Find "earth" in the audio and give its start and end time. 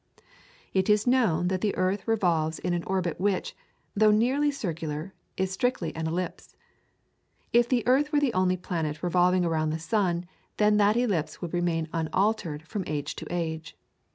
1.77-2.07, 7.85-8.11